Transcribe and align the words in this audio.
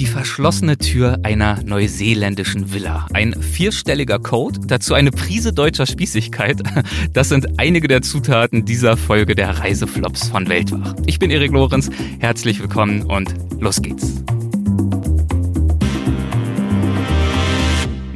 Die 0.00 0.06
verschlossene 0.06 0.78
Tür 0.78 1.18
einer 1.24 1.62
neuseeländischen 1.62 2.72
Villa. 2.72 3.06
Ein 3.12 3.34
vierstelliger 3.34 4.18
Code, 4.18 4.58
dazu 4.66 4.94
eine 4.94 5.10
Prise 5.10 5.52
deutscher 5.52 5.84
Spießigkeit. 5.84 6.62
Das 7.12 7.28
sind 7.28 7.58
einige 7.58 7.86
der 7.86 8.00
Zutaten 8.00 8.64
dieser 8.64 8.96
Folge 8.96 9.34
der 9.34 9.58
Reiseflops 9.58 10.28
von 10.28 10.48
Weltwach. 10.48 10.94
Ich 11.06 11.18
bin 11.18 11.30
Erik 11.30 11.52
Lorenz, 11.52 11.90
herzlich 12.18 12.60
willkommen 12.60 13.02
und 13.02 13.34
los 13.60 13.82
geht's. 13.82 14.24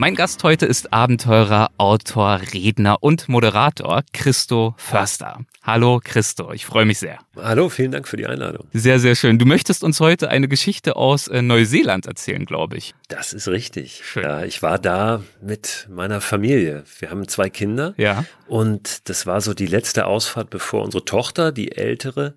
Mein 0.04 0.16
Gast 0.16 0.44
heute 0.44 0.66
ist 0.66 0.92
Abenteurer, 0.92 1.70
Autor, 1.78 2.38
Redner 2.52 3.02
und 3.02 3.26
Moderator 3.30 4.02
Christo 4.12 4.74
Förster. 4.76 5.46
Hallo 5.62 5.98
Christo, 6.04 6.52
ich 6.52 6.66
freue 6.66 6.84
mich 6.84 6.98
sehr. 6.98 7.20
Hallo, 7.40 7.70
vielen 7.70 7.90
Dank 7.90 8.06
für 8.06 8.18
die 8.18 8.26
Einladung. 8.26 8.66
Sehr, 8.74 9.00
sehr 9.00 9.14
schön. 9.14 9.38
Du 9.38 9.46
möchtest 9.46 9.82
uns 9.82 10.00
heute 10.00 10.28
eine 10.28 10.46
Geschichte 10.46 10.96
aus 10.96 11.26
äh, 11.28 11.40
Neuseeland 11.40 12.04
erzählen, 12.04 12.44
glaube 12.44 12.76
ich. 12.76 12.94
Das 13.08 13.32
ist 13.32 13.48
richtig. 13.48 14.02
Schön. 14.04 14.24
Ja, 14.24 14.44
ich 14.44 14.60
war 14.60 14.78
da 14.78 15.22
mit 15.40 15.88
meiner 15.90 16.20
Familie. 16.20 16.84
Wir 16.98 17.08
haben 17.08 17.26
zwei 17.26 17.48
Kinder. 17.48 17.94
Ja. 17.96 18.26
Und 18.46 19.08
das 19.08 19.24
war 19.24 19.40
so 19.40 19.54
die 19.54 19.64
letzte 19.64 20.04
Ausfahrt, 20.04 20.50
bevor 20.50 20.82
unsere 20.82 21.06
Tochter, 21.06 21.50
die 21.50 21.72
ältere, 21.72 22.34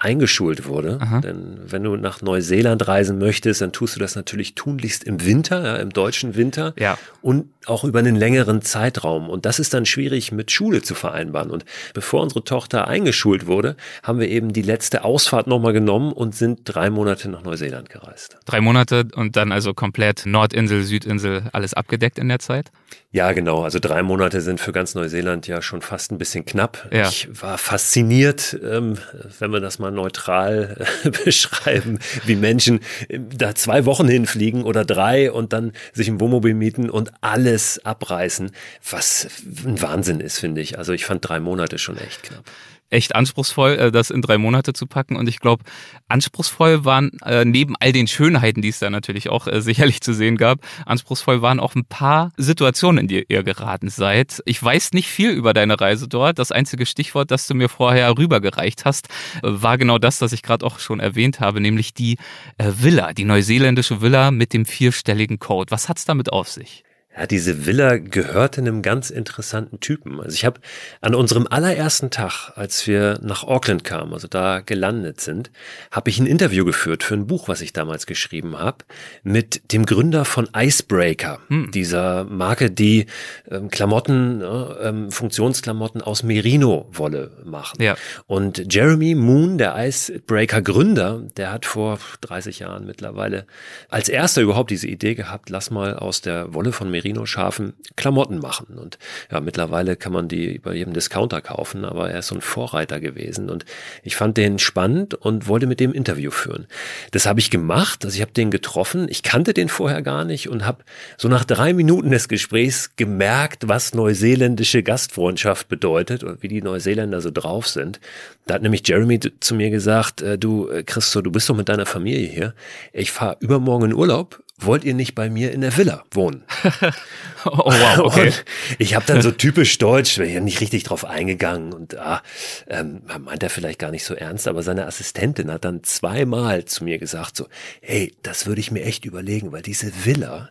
eingeschult 0.00 0.66
wurde. 0.66 0.98
Aha. 1.00 1.20
Denn 1.20 1.60
wenn 1.66 1.84
du 1.84 1.94
nach 1.96 2.22
Neuseeland 2.22 2.88
reisen 2.88 3.18
möchtest, 3.18 3.60
dann 3.60 3.72
tust 3.72 3.96
du 3.96 4.00
das 4.00 4.16
natürlich 4.16 4.54
tunlichst 4.54 5.04
im 5.04 5.24
Winter, 5.24 5.62
ja, 5.62 5.76
im 5.76 5.90
deutschen 5.90 6.34
Winter 6.34 6.74
ja. 6.78 6.98
und 7.20 7.46
auch 7.66 7.84
über 7.84 7.98
einen 7.98 8.16
längeren 8.16 8.62
Zeitraum. 8.62 9.28
Und 9.28 9.44
das 9.44 9.58
ist 9.58 9.74
dann 9.74 9.84
schwierig 9.84 10.32
mit 10.32 10.50
Schule 10.50 10.80
zu 10.80 10.94
vereinbaren. 10.94 11.50
Und 11.50 11.66
bevor 11.92 12.22
unsere 12.22 12.42
Tochter 12.42 12.88
eingeschult 12.88 13.46
wurde, 13.46 13.76
haben 14.02 14.18
wir 14.18 14.28
eben 14.28 14.52
die 14.52 14.62
letzte 14.62 15.04
Ausfahrt 15.04 15.46
nochmal 15.46 15.74
genommen 15.74 16.12
und 16.12 16.34
sind 16.34 16.60
drei 16.64 16.88
Monate 16.88 17.28
nach 17.28 17.42
Neuseeland 17.42 17.90
gereist. 17.90 18.38
Drei 18.46 18.62
Monate 18.62 19.06
und 19.14 19.36
dann 19.36 19.52
also 19.52 19.74
komplett 19.74 20.24
Nordinsel, 20.24 20.82
Südinsel, 20.82 21.42
alles 21.52 21.74
abgedeckt 21.74 22.18
in 22.18 22.28
der 22.28 22.38
Zeit? 22.38 22.70
Ja, 23.12 23.32
genau. 23.32 23.64
Also 23.64 23.78
drei 23.80 24.02
Monate 24.02 24.40
sind 24.40 24.60
für 24.60 24.72
ganz 24.72 24.94
Neuseeland 24.94 25.46
ja 25.46 25.62
schon 25.62 25.82
fast 25.82 26.12
ein 26.12 26.18
bisschen 26.18 26.44
knapp. 26.44 26.88
Ja. 26.92 27.08
Ich 27.08 27.28
war 27.42 27.58
fasziniert, 27.58 28.58
ähm, 28.64 28.98
wenn 29.38 29.50
wir 29.50 29.60
das 29.60 29.78
mal 29.78 29.89
neutral 29.90 30.86
äh, 31.04 31.10
beschreiben, 31.24 31.98
wie 32.24 32.36
Menschen 32.36 32.80
äh, 33.08 33.18
da 33.18 33.54
zwei 33.54 33.84
Wochen 33.84 34.08
hinfliegen 34.08 34.64
oder 34.64 34.84
drei 34.84 35.30
und 35.32 35.52
dann 35.52 35.72
sich 35.92 36.08
ein 36.08 36.20
Wohnmobil 36.20 36.54
mieten 36.54 36.90
und 36.90 37.12
alles 37.20 37.84
abreißen, 37.84 38.50
was 38.88 39.28
ein 39.64 39.80
Wahnsinn 39.82 40.20
ist, 40.20 40.38
finde 40.38 40.60
ich. 40.60 40.78
Also 40.78 40.92
ich 40.92 41.04
fand 41.04 41.28
drei 41.28 41.40
Monate 41.40 41.78
schon 41.78 41.96
echt 41.96 42.22
knapp 42.22 42.44
echt 42.90 43.14
anspruchsvoll, 43.14 43.72
äh, 43.72 43.92
das 43.92 44.10
in 44.10 44.20
drei 44.20 44.38
Monate 44.38 44.72
zu 44.72 44.86
packen. 44.86 45.16
Und 45.16 45.28
ich 45.28 45.40
glaube, 45.40 45.64
anspruchsvoll 46.08 46.84
waren 46.84 47.12
äh, 47.24 47.44
neben 47.44 47.74
all 47.80 47.92
den 47.92 48.06
Schönheiten, 48.06 48.62
die 48.62 48.68
es 48.68 48.80
da 48.80 48.90
natürlich 48.90 49.30
auch 49.30 49.46
äh, 49.46 49.62
sicherlich 49.62 50.00
zu 50.00 50.12
sehen 50.12 50.36
gab, 50.36 50.60
anspruchsvoll 50.86 51.42
waren 51.42 51.60
auch 51.60 51.74
ein 51.74 51.84
paar 51.84 52.32
Situationen, 52.36 53.02
in 53.02 53.08
die 53.08 53.24
ihr 53.28 53.42
geraten 53.42 53.88
seid. 53.88 54.42
Ich 54.44 54.62
weiß 54.62 54.92
nicht 54.92 55.08
viel 55.08 55.30
über 55.30 55.54
deine 55.54 55.80
Reise 55.80 56.08
dort. 56.08 56.38
Das 56.38 56.52
einzige 56.52 56.86
Stichwort, 56.86 57.30
das 57.30 57.46
du 57.46 57.54
mir 57.54 57.68
vorher 57.68 58.16
rübergereicht 58.18 58.84
hast, 58.84 59.08
war 59.42 59.78
genau 59.78 59.98
das, 59.98 60.18
das 60.18 60.32
ich 60.32 60.42
gerade 60.42 60.66
auch 60.66 60.78
schon 60.78 61.00
erwähnt 61.00 61.40
habe, 61.40 61.60
nämlich 61.60 61.94
die 61.94 62.18
Villa, 62.58 63.12
die 63.12 63.24
neuseeländische 63.24 64.00
Villa 64.00 64.30
mit 64.30 64.52
dem 64.52 64.64
vierstelligen 64.64 65.38
Code. 65.38 65.70
Was 65.70 65.88
hat's 65.88 66.04
damit 66.04 66.32
auf 66.32 66.48
sich? 66.48 66.84
Ja, 67.16 67.26
diese 67.26 67.66
Villa 67.66 67.98
gehörte 67.98 68.60
einem 68.60 68.82
ganz 68.82 69.10
interessanten 69.10 69.80
Typen. 69.80 70.20
Also 70.20 70.32
ich 70.32 70.44
habe 70.44 70.60
an 71.00 71.16
unserem 71.16 71.48
allerersten 71.48 72.10
Tag, 72.10 72.52
als 72.54 72.86
wir 72.86 73.18
nach 73.20 73.42
Auckland 73.42 73.82
kamen, 73.82 74.12
also 74.12 74.28
da 74.28 74.60
gelandet 74.60 75.20
sind, 75.20 75.50
habe 75.90 76.08
ich 76.08 76.20
ein 76.20 76.26
Interview 76.26 76.64
geführt 76.64 77.02
für 77.02 77.14
ein 77.14 77.26
Buch, 77.26 77.48
was 77.48 77.62
ich 77.62 77.72
damals 77.72 78.06
geschrieben 78.06 78.60
habe, 78.60 78.84
mit 79.24 79.72
dem 79.72 79.86
Gründer 79.86 80.24
von 80.24 80.48
Icebreaker, 80.54 81.40
hm. 81.48 81.72
dieser 81.72 82.24
Marke, 82.24 82.70
die 82.70 83.06
ähm, 83.50 83.70
Klamotten, 83.70 84.40
äh, 84.40 85.10
Funktionsklamotten 85.10 86.02
aus 86.02 86.22
Merino-Wolle 86.22 87.42
machen. 87.44 87.82
Ja. 87.82 87.96
Und 88.28 88.72
Jeremy 88.72 89.16
Moon, 89.16 89.58
der 89.58 89.74
Icebreaker-Gründer, 89.76 91.24
der 91.36 91.52
hat 91.52 91.66
vor 91.66 91.98
30 92.20 92.60
Jahren 92.60 92.86
mittlerweile 92.86 93.46
als 93.88 94.08
erster 94.08 94.42
überhaupt 94.42 94.70
diese 94.70 94.86
Idee 94.86 95.16
gehabt, 95.16 95.50
lass 95.50 95.72
mal 95.72 95.96
aus 95.96 96.20
der 96.20 96.54
Wolle 96.54 96.70
von 96.70 96.88
Merino 96.88 96.99
Merino-Schafen 97.00 97.72
Klamotten 97.96 98.38
machen. 98.38 98.78
Und 98.78 98.98
ja, 99.30 99.40
mittlerweile 99.40 99.96
kann 99.96 100.12
man 100.12 100.28
die 100.28 100.58
bei 100.58 100.74
jedem 100.74 100.92
Discounter 100.92 101.40
kaufen, 101.40 101.84
aber 101.84 102.10
er 102.10 102.20
ist 102.20 102.28
so 102.28 102.34
ein 102.34 102.40
Vorreiter 102.40 103.00
gewesen. 103.00 103.50
Und 103.50 103.64
ich 104.02 104.16
fand 104.16 104.36
den 104.36 104.58
spannend 104.58 105.14
und 105.14 105.48
wollte 105.48 105.66
mit 105.66 105.80
dem 105.80 105.92
Interview 105.92 106.30
führen. 106.30 106.66
Das 107.12 107.26
habe 107.26 107.40
ich 107.40 107.50
gemacht. 107.50 108.04
Also 108.04 108.14
ich 108.14 108.22
habe 108.22 108.32
den 108.32 108.50
getroffen. 108.50 109.06
Ich 109.08 109.22
kannte 109.22 109.54
den 109.54 109.68
vorher 109.68 110.02
gar 110.02 110.24
nicht 110.24 110.48
und 110.48 110.66
habe 110.66 110.84
so 111.16 111.28
nach 111.28 111.44
drei 111.44 111.72
Minuten 111.72 112.10
des 112.10 112.28
Gesprächs 112.28 112.96
gemerkt, 112.96 113.68
was 113.68 113.94
neuseeländische 113.94 114.82
Gastfreundschaft 114.82 115.68
bedeutet 115.68 116.22
und 116.22 116.42
wie 116.42 116.48
die 116.48 116.62
Neuseeländer 116.62 117.20
so 117.20 117.30
drauf 117.30 117.66
sind. 117.66 118.00
Da 118.46 118.54
hat 118.54 118.62
nämlich 118.62 118.86
Jeremy 118.86 119.20
zu 119.40 119.54
mir 119.54 119.70
gesagt, 119.70 120.22
äh, 120.22 120.38
du 120.38 120.68
äh, 120.68 120.82
Christo, 120.82 121.22
du 121.22 121.30
bist 121.30 121.48
doch 121.48 121.56
mit 121.56 121.68
deiner 121.68 121.86
Familie 121.86 122.28
hier. 122.28 122.54
Ich 122.92 123.10
fahre 123.12 123.36
übermorgen 123.40 123.86
in 123.86 123.94
Urlaub 123.94 124.42
wollt 124.60 124.84
ihr 124.84 124.94
nicht 124.94 125.14
bei 125.14 125.30
mir 125.30 125.52
in 125.52 125.60
der 125.60 125.76
Villa 125.76 126.04
wohnen? 126.10 126.44
oh, 127.44 127.64
wow, 127.66 127.98
okay. 128.04 128.26
Und 128.26 128.44
ich 128.78 128.94
habe 128.94 129.04
dann 129.06 129.22
so 129.22 129.30
typisch 129.30 129.78
deutsch, 129.78 130.16
bin 130.16 130.32
ja 130.32 130.40
nicht 130.40 130.60
richtig 130.60 130.84
drauf 130.84 131.04
eingegangen 131.04 131.72
und 131.72 131.98
ah, 131.98 132.22
ähm, 132.68 133.02
meint 133.20 133.42
er 133.42 133.50
vielleicht 133.50 133.78
gar 133.78 133.90
nicht 133.90 134.04
so 134.04 134.14
ernst, 134.14 134.48
aber 134.48 134.62
seine 134.62 134.86
Assistentin 134.86 135.50
hat 135.50 135.64
dann 135.64 135.82
zweimal 135.82 136.64
zu 136.64 136.84
mir 136.84 136.98
gesagt 136.98 137.36
so, 137.36 137.46
hey, 137.80 138.14
das 138.22 138.46
würde 138.46 138.60
ich 138.60 138.70
mir 138.70 138.84
echt 138.84 139.04
überlegen, 139.04 139.52
weil 139.52 139.62
diese 139.62 139.92
Villa. 140.04 140.50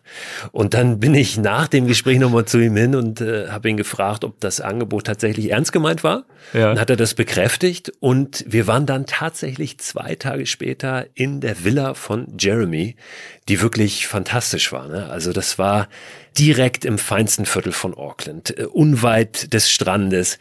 Und 0.52 0.74
dann 0.74 1.00
bin 1.00 1.14
ich 1.14 1.38
nach 1.38 1.68
dem 1.68 1.86
Gespräch 1.86 2.18
nochmal 2.18 2.44
zu 2.44 2.58
ihm 2.58 2.76
hin 2.76 2.94
und 2.94 3.20
äh, 3.20 3.48
habe 3.48 3.68
ihn 3.68 3.76
gefragt, 3.76 4.24
ob 4.24 4.40
das 4.40 4.60
Angebot 4.60 5.06
tatsächlich 5.06 5.50
ernst 5.50 5.72
gemeint 5.72 6.04
war. 6.04 6.24
Ja. 6.52 6.68
Dann 6.70 6.80
hat 6.80 6.90
er 6.90 6.96
das 6.96 7.14
bekräftigt 7.14 7.92
und 8.00 8.44
wir 8.48 8.66
waren 8.66 8.86
dann 8.86 9.06
tatsächlich 9.06 9.78
zwei 9.78 10.14
Tage 10.14 10.46
später 10.46 11.06
in 11.14 11.40
der 11.40 11.64
Villa 11.64 11.94
von 11.94 12.26
Jeremy, 12.38 12.96
die 13.48 13.60
wirklich 13.60 13.99
fantastisch 14.06 14.72
war. 14.72 14.88
Ne? 14.88 15.08
Also 15.10 15.32
das 15.32 15.58
war 15.58 15.88
direkt 16.38 16.84
im 16.84 16.98
feinsten 16.98 17.46
Viertel 17.46 17.72
von 17.72 17.94
Auckland, 17.94 18.56
äh, 18.58 18.64
unweit 18.64 19.52
des 19.52 19.70
Strandes, 19.70 20.38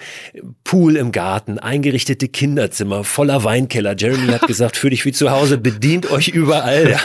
Pool 0.63 0.95
im 0.95 1.11
Garten, 1.11 1.59
eingerichtete 1.59 2.27
Kinderzimmer, 2.27 3.03
voller 3.03 3.43
Weinkeller. 3.43 3.95
Jeremy 3.97 4.27
hat 4.27 4.41
gesagt, 4.47 4.77
fühl 4.77 4.91
dich 4.91 5.05
wie 5.05 5.11
zu 5.11 5.31
Hause, 5.31 5.57
bedient 5.57 6.11
euch 6.11 6.29
überall. 6.29 6.91
Ja. 6.91 6.99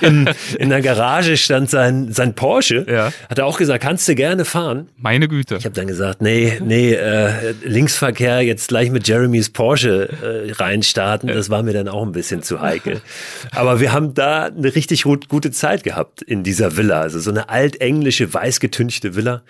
In, 0.00 0.30
in 0.58 0.70
der 0.70 0.80
Garage 0.80 1.36
stand 1.36 1.70
sein, 1.70 2.12
sein 2.12 2.34
Porsche. 2.34 2.86
Ja. 2.88 3.12
Hat 3.28 3.38
er 3.38 3.46
auch 3.46 3.58
gesagt, 3.58 3.82
kannst 3.82 4.08
du 4.08 4.14
gerne 4.14 4.44
fahren. 4.44 4.88
Meine 4.96 5.28
Güte. 5.28 5.56
Ich 5.56 5.64
habe 5.64 5.74
dann 5.74 5.86
gesagt, 5.86 6.22
nee, 6.22 6.58
nee, 6.62 6.92
äh, 6.92 7.54
Linksverkehr 7.64 8.40
jetzt 8.40 8.68
gleich 8.68 8.90
mit 8.90 9.06
Jeremys 9.08 9.50
Porsche 9.50 10.08
äh, 10.22 10.52
reinstarten, 10.52 11.28
das 11.28 11.50
war 11.50 11.62
mir 11.62 11.72
dann 11.72 11.88
auch 11.88 12.02
ein 12.02 12.12
bisschen 12.12 12.42
zu 12.42 12.60
heikel. 12.60 13.00
Aber 13.52 13.80
wir 13.80 13.92
haben 13.92 14.14
da 14.14 14.44
eine 14.44 14.74
richtig 14.74 15.02
gut, 15.02 15.28
gute 15.28 15.50
Zeit 15.50 15.84
gehabt 15.84 16.22
in 16.22 16.42
dieser 16.42 16.76
Villa. 16.76 17.00
Also 17.00 17.20
so 17.20 17.30
eine 17.30 17.48
altenglische, 18.00 18.32
weißgetünchte 18.32 19.14
Villa 19.14 19.42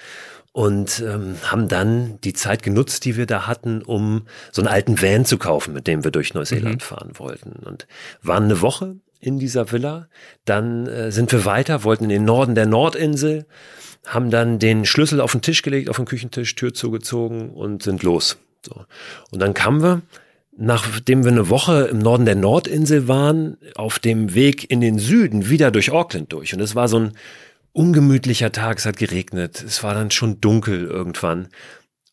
und 0.53 1.01
ähm, 1.07 1.37
haben 1.45 1.69
dann 1.69 2.19
die 2.23 2.33
Zeit 2.33 2.65
genutzt, 2.65 3.05
die 3.05 3.17
wir 3.17 3.27
da 3.27 3.47
hatten, 3.47 3.83
um 3.83 4.27
so 4.51 4.63
einen 4.63 4.69
alten 4.69 5.01
Van 5.01 5.25
zu 5.25 5.39
kaufen, 5.39 5.73
mit 5.73 5.87
dem 5.87 6.03
wir 6.03 6.11
durch 6.11 6.35
Neuseeland 6.35 6.77
mhm. 6.77 6.81
fahren 6.81 7.13
wollten. 7.15 7.53
Und 7.65 7.87
waren 8.23 8.45
eine 8.45 8.61
Woche 8.61 8.97
in 9.21 9.39
dieser 9.39 9.71
Villa. 9.71 10.09
Dann 10.45 10.89
äh, 10.89 11.13
sind 11.13 11.31
wir 11.31 11.45
weiter, 11.45 11.85
wollten 11.85 12.05
in 12.05 12.11
den 12.11 12.25
Norden 12.25 12.57
der 12.57 12.67
Nordinsel, 12.67 13.47
haben 14.07 14.31
dann 14.31 14.59
den 14.59 14.85
Schlüssel 14.85 15.21
auf 15.21 15.33
den 15.33 15.43
Tisch 15.43 15.63
gelegt, 15.63 15.89
auf 15.89 15.97
den 15.97 16.07
Küchentisch, 16.07 16.57
Tür 16.57 16.75
zugezogen 16.75 17.51
und 17.51 17.85
sind 17.85 18.03
los. 18.03 18.39
So. 18.67 18.85
Und 19.31 19.41
dann 19.41 19.55
kamen 19.55 19.83
wir 19.83 20.03
nachdem 20.63 21.25
wir 21.25 21.33
eine 21.33 21.49
Woche 21.49 21.89
im 21.91 22.01
Norden 22.01 22.27
der 22.27 22.35
Nordinsel 22.35 23.09
waren, 23.09 23.57
auf 23.77 23.99
dem 23.99 24.35
Weg 24.35 24.71
in 24.71 24.83
den 24.83 24.99
Süden 24.99 25.49
wieder 25.49 25.71
durch 25.71 25.91
Auckland 25.91 26.33
durch. 26.35 26.53
Und 26.53 26.61
es 26.61 26.75
war 26.75 26.87
so 26.87 26.99
ein 26.99 27.13
ungemütlicher 27.73 28.53
Tag, 28.53 28.79
es 28.79 28.87
hat 28.87 28.97
geregnet, 28.97 29.63
es 29.63 29.83
war 29.83 29.95
dann 29.95 30.11
schon 30.11 30.41
dunkel 30.41 30.85
irgendwann. 30.85 31.49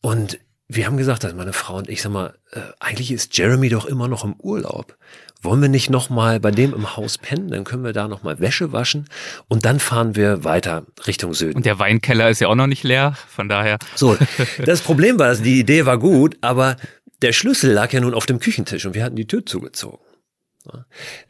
Und 0.01 0.39
wir 0.68 0.86
haben 0.86 0.98
gesagt, 0.98 1.24
also 1.24 1.36
meine 1.36 1.54
Frau 1.54 1.77
und 1.77 1.89
ich, 1.89 2.01
sag 2.01 2.12
mal, 2.12 2.33
äh, 2.51 2.59
eigentlich 2.80 3.12
ist 3.12 3.38
Jeremy 3.38 3.69
doch 3.69 3.86
immer 3.86 4.07
noch 4.07 4.25
im 4.25 4.36
Urlaub. 4.39 4.98
Wollen 5.42 5.62
wir 5.62 5.69
nicht 5.69 5.89
noch 5.89 6.09
mal 6.09 6.39
bei 6.39 6.51
dem 6.51 6.74
im 6.74 6.98
Haus 6.98 7.18
pennen? 7.18 7.50
Dann 7.50 7.63
können 7.63 7.83
wir 7.83 7.94
da 7.94 8.07
noch 8.07 8.24
mal 8.24 8.39
Wäsche 8.39 8.71
waschen 8.71 9.07
und 9.48 9.65
dann 9.65 9.80
fahren 9.80 10.15
wir 10.15 10.44
weiter 10.44 10.86
Richtung 11.06 11.33
Süden. 11.33 11.56
Und 11.56 11.65
der 11.65 11.80
Weinkeller 11.80 12.30
ist 12.30 12.42
ja 12.42 12.48
auch 12.48 12.56
noch 12.56 12.68
nicht 12.68 12.83
leer, 12.83 13.15
von 13.30 13.48
daher. 13.48 13.77
So, 13.95 14.18
das 14.65 14.81
Problem 14.81 15.19
war, 15.19 15.36
die 15.36 15.59
Idee 15.59 15.86
war 15.86 16.00
gut, 16.00 16.38
aber 16.42 16.75
der 17.21 17.33
Schlüssel 17.33 17.71
lag 17.71 17.94
ja 17.94 18.01
nun 18.01 18.13
auf 18.13 18.25
dem 18.25 18.39
Küchentisch 18.39 18.86
und 18.86 18.94
wir 18.94 19.04
hatten 19.04 19.15
die 19.15 19.27
Tür 19.27 19.45
zugezogen. 19.45 20.00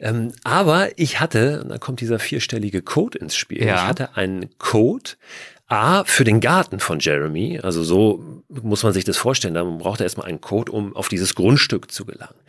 Ähm, 0.00 0.32
aber 0.44 0.98
ich 0.98 1.20
hatte, 1.20 1.62
und 1.62 1.68
da 1.68 1.78
kommt 1.78 2.00
dieser 2.00 2.18
vierstellige 2.18 2.82
Code 2.82 3.18
ins 3.18 3.36
Spiel, 3.36 3.64
ja. 3.64 3.74
ich 3.76 3.82
hatte 3.82 4.16
einen 4.16 4.58
Code 4.58 5.12
A, 5.70 6.04
für 6.04 6.24
den 6.24 6.40
Garten 6.40 6.80
von 6.80 6.98
Jeremy, 6.98 7.60
also 7.62 7.84
so 7.84 8.42
muss 8.48 8.82
man 8.82 8.94
sich 8.94 9.04
das 9.04 9.18
vorstellen, 9.18 9.52
da 9.52 9.64
braucht 9.64 10.00
er 10.00 10.04
erstmal 10.04 10.26
einen 10.26 10.40
Code, 10.40 10.72
um 10.72 10.96
auf 10.96 11.08
dieses 11.08 11.34
Grundstück 11.34 11.92
zu 11.92 12.06
gelangen. 12.06 12.40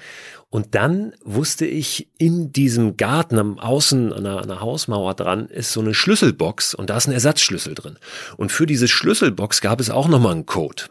Und 0.49 0.73
dann 0.73 1.13
wusste 1.23 1.65
ich, 1.65 2.07
in 2.17 2.51
diesem 2.51 2.97
Garten 2.97 3.37
am 3.37 3.59
Außen 3.59 4.13
an 4.13 4.25
einer, 4.25 4.41
einer, 4.41 4.61
Hausmauer 4.61 5.13
dran 5.13 5.47
ist 5.47 5.73
so 5.73 5.81
eine 5.81 5.93
Schlüsselbox 5.93 6.73
und 6.73 6.89
da 6.89 6.97
ist 6.97 7.07
ein 7.07 7.13
Ersatzschlüssel 7.13 7.75
drin. 7.75 7.97
Und 8.37 8.51
für 8.51 8.65
diese 8.65 8.87
Schlüsselbox 8.87 9.61
gab 9.61 9.79
es 9.79 9.89
auch 9.91 10.07
nochmal 10.07 10.31
einen 10.31 10.47
Code. 10.47 10.83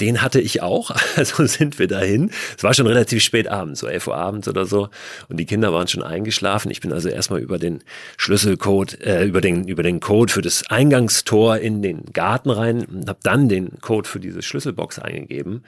Den 0.00 0.22
hatte 0.22 0.40
ich 0.40 0.62
auch, 0.62 0.90
also 1.16 1.46
sind 1.46 1.78
wir 1.78 1.86
dahin. 1.86 2.30
Es 2.56 2.64
war 2.64 2.74
schon 2.74 2.86
relativ 2.86 3.22
spät 3.22 3.48
abends, 3.48 3.80
so 3.80 3.86
11 3.86 4.08
Uhr 4.08 4.16
abends 4.16 4.48
oder 4.48 4.66
so. 4.66 4.88
Und 5.28 5.38
die 5.38 5.46
Kinder 5.46 5.72
waren 5.72 5.88
schon 5.88 6.02
eingeschlafen. 6.02 6.70
Ich 6.70 6.80
bin 6.80 6.92
also 6.92 7.08
erstmal 7.08 7.40
über 7.40 7.58
den 7.58 7.82
Schlüsselcode, 8.16 9.00
äh, 9.00 9.24
über 9.24 9.40
den, 9.40 9.68
über 9.68 9.82
den 9.82 10.00
Code 10.00 10.32
für 10.32 10.42
das 10.42 10.68
Eingangstor 10.68 11.58
in 11.58 11.82
den 11.82 12.12
Garten 12.12 12.50
rein 12.50 12.84
und 12.84 13.08
habe 13.08 13.20
dann 13.22 13.48
den 13.48 13.80
Code 13.80 14.08
für 14.08 14.20
diese 14.20 14.42
Schlüsselbox 14.42 14.98
eingegeben 14.98 15.62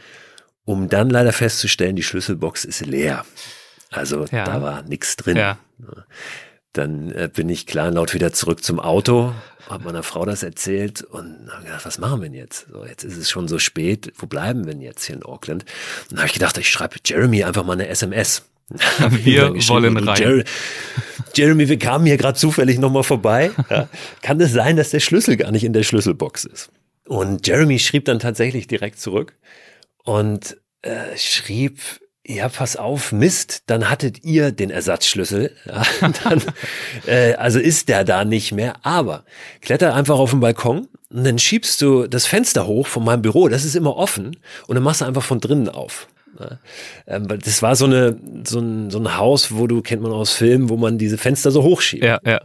um 0.66 0.88
dann 0.88 1.08
leider 1.08 1.32
festzustellen, 1.32 1.96
die 1.96 2.02
Schlüsselbox 2.02 2.64
ist 2.66 2.84
leer. 2.84 3.24
Also 3.90 4.26
ja. 4.26 4.44
da 4.44 4.60
war 4.60 4.82
nichts 4.82 5.16
drin. 5.16 5.36
Ja. 5.36 5.58
Dann 6.76 7.10
äh, 7.12 7.30
bin 7.32 7.48
ich 7.48 7.66
klar 7.66 7.90
laut 7.90 8.12
wieder 8.12 8.34
zurück 8.34 8.62
zum 8.62 8.78
Auto, 8.80 9.32
habe 9.66 9.84
meiner 9.84 10.02
Frau 10.02 10.26
das 10.26 10.42
erzählt 10.42 11.00
und 11.02 11.48
habe 11.50 11.64
gedacht, 11.64 11.86
was 11.86 11.98
machen 11.98 12.20
wir 12.20 12.28
denn 12.28 12.38
jetzt? 12.38 12.66
So, 12.70 12.84
jetzt 12.84 13.02
ist 13.02 13.16
es 13.16 13.30
schon 13.30 13.48
so 13.48 13.58
spät, 13.58 14.12
wo 14.16 14.26
bleiben 14.26 14.66
wir 14.66 14.74
denn 14.74 14.82
jetzt 14.82 15.04
hier 15.04 15.16
in 15.16 15.22
Auckland? 15.22 15.64
Und 16.02 16.12
dann 16.12 16.18
habe 16.18 16.26
ich 16.26 16.34
gedacht, 16.34 16.58
ich 16.58 16.68
schreibe 16.68 16.96
Jeremy 17.02 17.44
einfach 17.44 17.64
mal 17.64 17.72
eine 17.72 17.88
SMS. 17.88 18.42
Wir 19.10 19.54
wollen 19.68 19.96
rein. 19.96 20.18
Jeremy, 20.18 20.44
Jeremy, 21.34 21.68
wir 21.68 21.78
kamen 21.78 22.04
hier 22.04 22.16
gerade 22.16 22.36
zufällig 22.36 22.80
nochmal 22.80 23.04
vorbei. 23.04 23.52
Ja, 23.70 23.88
kann 24.22 24.40
es 24.40 24.50
sein, 24.50 24.76
dass 24.76 24.90
der 24.90 24.98
Schlüssel 24.98 25.36
gar 25.36 25.52
nicht 25.52 25.62
in 25.62 25.72
der 25.72 25.84
Schlüsselbox 25.84 26.46
ist? 26.46 26.70
Und 27.06 27.46
Jeremy 27.46 27.78
schrieb 27.78 28.06
dann 28.06 28.18
tatsächlich 28.18 28.66
direkt 28.66 28.98
zurück 28.98 29.36
und 30.02 30.56
äh, 30.82 31.16
schrieb, 31.16 31.78
ja, 32.28 32.48
pass 32.48 32.76
auf, 32.76 33.12
Mist, 33.12 33.62
dann 33.66 33.88
hattet 33.88 34.24
ihr 34.24 34.50
den 34.50 34.70
Ersatzschlüssel. 34.70 35.52
Ja, 35.64 35.82
dann, 36.24 36.42
äh, 37.06 37.34
also 37.34 37.60
ist 37.60 37.88
der 37.88 38.04
da 38.04 38.24
nicht 38.24 38.52
mehr. 38.52 38.74
Aber 38.82 39.24
kletter 39.60 39.94
einfach 39.94 40.18
auf 40.18 40.30
den 40.30 40.40
Balkon 40.40 40.88
und 41.10 41.24
dann 41.24 41.38
schiebst 41.38 41.80
du 41.80 42.06
das 42.06 42.26
Fenster 42.26 42.66
hoch 42.66 42.86
von 42.88 43.04
meinem 43.04 43.22
Büro, 43.22 43.48
das 43.48 43.64
ist 43.64 43.76
immer 43.76 43.96
offen, 43.96 44.36
und 44.66 44.74
dann 44.74 44.82
machst 44.82 45.02
du 45.02 45.04
einfach 45.04 45.22
von 45.22 45.40
drinnen 45.40 45.68
auf. 45.68 46.08
Ja, 46.38 46.58
ähm, 47.06 47.28
das 47.28 47.62
war 47.62 47.76
so, 47.76 47.86
eine, 47.86 48.18
so, 48.44 48.58
ein, 48.58 48.90
so 48.90 48.98
ein 48.98 49.16
Haus, 49.16 49.52
wo 49.52 49.66
du, 49.66 49.80
kennt 49.80 50.02
man 50.02 50.12
aus 50.12 50.32
Filmen, 50.32 50.68
wo 50.68 50.76
man 50.76 50.98
diese 50.98 51.18
Fenster 51.18 51.50
so 51.50 51.62
hochschiebt. 51.62 52.04
Ja, 52.04 52.18
ja. 52.24 52.40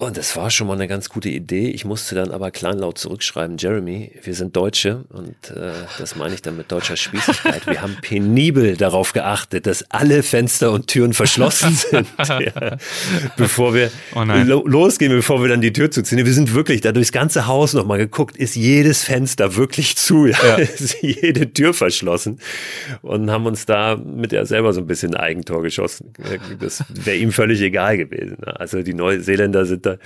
Und 0.00 0.16
das 0.16 0.34
war 0.34 0.50
schon 0.50 0.66
mal 0.66 0.72
eine 0.72 0.88
ganz 0.88 1.10
gute 1.10 1.28
Idee. 1.28 1.68
Ich 1.68 1.84
musste 1.84 2.14
dann 2.14 2.30
aber 2.30 2.50
kleinlaut 2.50 2.96
zurückschreiben, 2.96 3.58
Jeremy, 3.58 4.12
wir 4.22 4.34
sind 4.34 4.56
Deutsche 4.56 5.04
und 5.10 5.34
äh, 5.54 5.72
das 5.98 6.16
meine 6.16 6.32
ich 6.32 6.40
dann 6.40 6.56
mit 6.56 6.72
deutscher 6.72 6.96
Spießigkeit. 6.96 7.66
Wir 7.66 7.82
haben 7.82 7.98
penibel 8.00 8.78
darauf 8.78 9.12
geachtet, 9.12 9.66
dass 9.66 9.84
alle 9.90 10.22
Fenster 10.22 10.72
und 10.72 10.86
Türen 10.86 11.12
verschlossen 11.12 11.74
sind, 11.90 12.08
ja, 12.18 12.78
bevor 13.36 13.74
wir 13.74 13.90
oh 14.14 14.22
lo 14.24 14.66
losgehen, 14.66 15.12
bevor 15.12 15.42
wir 15.42 15.50
dann 15.50 15.60
die 15.60 15.74
Tür 15.74 15.90
zuziehen. 15.90 16.24
Wir 16.24 16.32
sind 16.32 16.54
wirklich 16.54 16.80
da 16.80 16.92
durchs 16.92 17.12
ganze 17.12 17.46
Haus 17.46 17.74
nochmal 17.74 17.98
geguckt, 17.98 18.38
ist 18.38 18.56
jedes 18.56 19.04
Fenster 19.04 19.56
wirklich 19.56 19.96
zu, 19.98 20.24
ja? 20.24 20.38
ja. 20.42 20.54
ist 20.56 21.02
jede 21.02 21.52
Tür 21.52 21.74
verschlossen 21.74 22.40
und 23.02 23.30
haben 23.30 23.44
uns 23.44 23.66
da 23.66 23.96
mit 23.96 24.32
er 24.32 24.46
selber 24.46 24.72
so 24.72 24.80
ein 24.80 24.86
bisschen 24.86 25.14
ein 25.14 25.20
Eigentor 25.20 25.62
geschossen. 25.62 26.14
Das 26.58 26.82
wäre 26.88 27.18
ihm 27.18 27.32
völlig 27.32 27.60
egal 27.60 27.98
gewesen. 27.98 28.42
Also 28.44 28.80
die 28.80 28.94
Neuseeländer 28.94 29.66
sind 29.66 29.84
da 29.84 29.89
da 29.96 29.98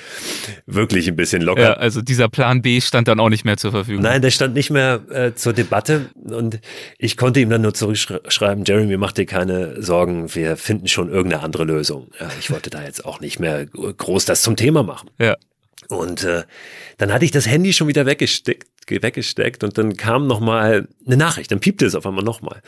wirklich 0.67 1.09
ein 1.09 1.17
bisschen 1.17 1.43
locker. 1.43 1.63
Ja, 1.63 1.73
also 1.75 2.03
dieser 2.03 2.29
Plan 2.29 2.63
B 2.63 2.81
stand 2.81 3.09
dann 3.09 3.21
auch 3.21 3.29
nicht 3.29 3.45
mehr 3.45 3.57
zur 3.57 3.71
Verfügung. 3.71 4.03
Nein, 4.03 4.23
der 4.23 4.31
stand 4.31 4.55
nicht 4.55 4.71
mehr 4.71 5.03
äh, 5.11 5.35
zur 5.35 5.53
Debatte 5.53 6.11
und 6.15 6.61
ich 6.99 7.17
konnte 7.17 7.41
ihm 7.41 7.51
dann 7.51 7.63
nur 7.63 7.75
zurückschreiben, 7.75 8.65
Jeremy, 8.65 8.97
mach 8.97 9.13
dir 9.13 9.27
keine 9.27 9.83
Sorgen, 9.83 10.35
wir 10.35 10.57
finden 10.57 10.89
schon 10.89 11.11
irgendeine 11.11 11.43
andere 11.43 11.65
Lösung. 11.65 12.11
Ja, 12.21 12.31
ich 12.39 12.51
wollte 12.51 12.71
da 12.71 12.83
jetzt 12.83 13.05
auch 13.05 13.21
nicht 13.21 13.41
mehr 13.41 13.67
groß 13.67 14.25
das 14.25 14.43
zum 14.43 14.57
Thema 14.57 14.83
machen. 14.83 15.11
Ja. 15.19 15.37
Und 15.89 16.25
äh, 16.25 16.45
dann 16.97 17.13
hatte 17.13 17.25
ich 17.25 17.31
das 17.31 17.47
Handy 17.47 17.73
schon 17.73 17.89
wieder 17.89 18.07
weggesteckt, 18.07 18.67
weggesteckt 18.89 19.65
und 19.65 19.77
dann 19.77 19.97
kam 19.97 20.27
noch 20.27 20.41
mal 20.41 20.89
eine 21.07 21.17
Nachricht, 21.17 21.51
dann 21.51 21.61
piepte 21.61 21.87
es 21.87 21.95
auf 21.95 22.07
einmal 22.07 22.25
noch 22.25 22.43
mal. 22.43 22.63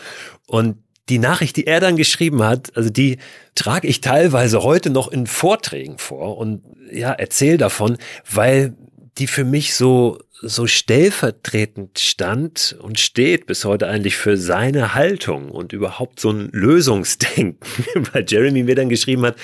Und 0.46 0.78
die 1.08 1.18
Nachricht, 1.18 1.56
die 1.56 1.66
er 1.66 1.80
dann 1.80 1.96
geschrieben 1.96 2.42
hat, 2.42 2.76
also 2.76 2.90
die 2.90 3.18
trage 3.54 3.86
ich 3.86 4.00
teilweise 4.00 4.62
heute 4.62 4.90
noch 4.90 5.08
in 5.08 5.26
Vorträgen 5.26 5.98
vor 5.98 6.36
und 6.36 6.62
ja, 6.90 7.12
erzähle 7.12 7.58
davon, 7.58 7.96
weil 8.30 8.74
die 9.18 9.26
für 9.26 9.44
mich 9.44 9.74
so 9.74 10.18
so 10.42 10.66
stellvertretend 10.66 11.98
stand 11.98 12.76
und 12.80 13.00
steht 13.00 13.46
bis 13.46 13.64
heute 13.64 13.88
eigentlich 13.88 14.16
für 14.16 14.36
seine 14.36 14.94
Haltung 14.94 15.50
und 15.50 15.72
überhaupt 15.72 16.20
so 16.20 16.30
ein 16.30 16.50
Lösungsdenken, 16.52 17.58
weil 18.12 18.24
Jeremy 18.26 18.62
mir 18.62 18.74
dann 18.74 18.88
geschrieben 18.88 19.24
hat, 19.24 19.36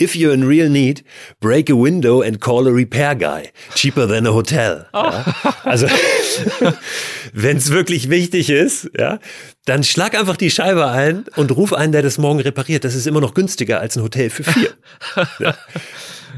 if 0.00 0.14
you're 0.14 0.32
in 0.32 0.44
real 0.44 0.68
need, 0.68 1.02
break 1.40 1.68
a 1.68 1.74
window 1.74 2.22
and 2.22 2.40
call 2.40 2.66
a 2.68 2.70
repair 2.70 3.14
guy, 3.14 3.50
cheaper 3.74 4.06
than 4.06 4.26
a 4.26 4.32
hotel. 4.32 4.86
Oh. 4.92 4.98
Ja, 4.98 5.34
also 5.64 5.86
wenn 7.32 7.56
es 7.56 7.70
wirklich 7.70 8.10
wichtig 8.10 8.50
ist, 8.50 8.90
ja, 8.98 9.18
dann 9.64 9.84
schlag 9.84 10.18
einfach 10.18 10.36
die 10.36 10.50
Scheibe 10.50 10.86
ein 10.86 11.24
und 11.36 11.54
ruf 11.56 11.72
einen, 11.72 11.92
der 11.92 12.02
das 12.02 12.18
morgen 12.18 12.40
repariert. 12.40 12.84
Das 12.84 12.94
ist 12.94 13.06
immer 13.06 13.20
noch 13.20 13.34
günstiger 13.34 13.80
als 13.80 13.96
ein 13.96 14.02
Hotel 14.02 14.30
für 14.30 14.44
vier. 14.44 14.70
Ja. 15.38 15.54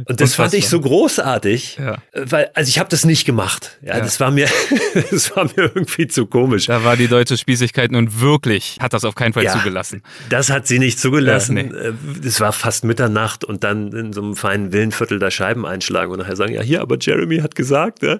Und 0.06 0.20
das 0.20 0.34
fand 0.34 0.54
ich 0.54 0.68
so 0.68 0.80
großartig, 0.80 1.78
ja. 1.78 1.98
weil 2.14 2.50
also 2.54 2.68
ich 2.68 2.78
habe 2.78 2.88
das 2.88 3.04
nicht 3.04 3.24
gemacht. 3.24 3.78
Ja, 3.82 3.96
ja, 3.96 4.00
das 4.00 4.20
war 4.20 4.30
mir 4.30 4.48
das 5.10 5.34
war 5.36 5.44
mir 5.44 5.70
irgendwie 5.74 6.06
zu 6.06 6.26
komisch. 6.26 6.66
Da 6.66 6.84
war 6.84 6.96
die 6.96 7.08
deutsche 7.08 7.36
Spießigkeit 7.36 7.90
nun 7.90 8.20
wirklich 8.20 8.78
hat 8.80 8.92
das 8.92 9.04
auf 9.04 9.14
keinen 9.14 9.32
Fall 9.32 9.44
ja, 9.44 9.52
zugelassen. 9.52 10.02
Das 10.28 10.50
hat 10.50 10.66
sie 10.66 10.78
nicht 10.78 10.98
zugelassen. 10.98 11.56
Ja, 11.56 11.62
nee. 11.62 12.26
Es 12.26 12.40
war 12.40 12.52
fast 12.52 12.84
Mitternacht 12.84 13.44
und 13.44 13.64
dann 13.64 13.92
in 13.92 14.12
so 14.12 14.22
einem 14.22 14.36
feinen 14.36 14.72
Villenviertel 14.72 15.18
da 15.18 15.30
Scheiben 15.30 15.66
einschlagen 15.66 16.12
und 16.12 16.18
nachher 16.18 16.36
sagen, 16.36 16.54
ja 16.54 16.62
hier, 16.62 16.80
aber 16.80 16.96
Jeremy 17.00 17.38
hat 17.38 17.54
gesagt, 17.54 18.02
ja. 18.02 18.18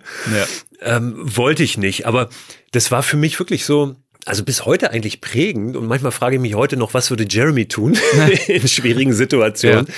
Ähm, 0.80 1.14
wollte 1.16 1.64
ich 1.64 1.76
nicht, 1.76 2.06
aber 2.06 2.28
das 2.70 2.90
war 2.90 3.02
für 3.02 3.16
mich 3.16 3.38
wirklich 3.38 3.64
so 3.64 3.96
also 4.28 4.44
bis 4.44 4.66
heute 4.66 4.90
eigentlich 4.90 5.22
prägend 5.22 5.75
und 5.75 5.86
manchmal 5.86 6.12
frage 6.12 6.36
ich 6.36 6.42
mich 6.42 6.54
heute 6.54 6.76
noch, 6.76 6.92
was 6.92 7.08
würde 7.08 7.26
Jeremy 7.28 7.66
tun 7.66 7.96
in 8.46 8.69
schwierigen 8.69 9.14
Situationen, 9.14 9.86
ja. 9.86 9.94